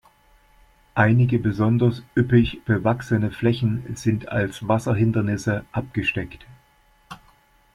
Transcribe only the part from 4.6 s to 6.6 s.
Wasserhindernisse abgesteckt.